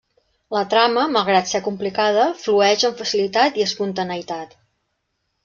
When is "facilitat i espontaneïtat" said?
3.03-4.59